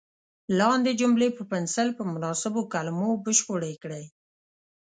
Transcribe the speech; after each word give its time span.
لاندې 0.59 0.91
جملې 0.99 1.29
په 1.37 1.43
پنسل 1.51 1.87
په 1.97 2.03
مناسبو 2.13 2.61
کلمو 2.73 3.09
بشپړې 3.23 3.73
کړئ. 3.83 4.05